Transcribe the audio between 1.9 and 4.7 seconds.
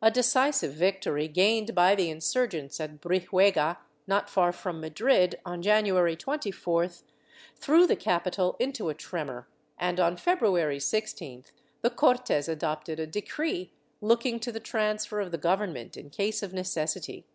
the insurgents at Brihuega, not far